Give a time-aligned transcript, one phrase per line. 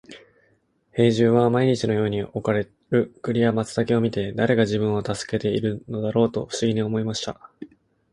[0.93, 7.51] 兵十は毎日のように置かれる栗や松茸を見て、誰が自分を助けてくれているのだろうと不思議に思いました。